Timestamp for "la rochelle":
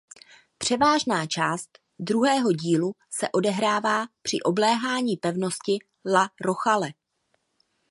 6.05-6.91